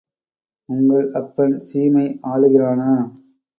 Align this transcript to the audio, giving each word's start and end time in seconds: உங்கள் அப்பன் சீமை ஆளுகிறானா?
உங்கள் 0.69 1.05
அப்பன் 1.19 1.55
சீமை 1.67 2.07
ஆளுகிறானா? 2.31 2.91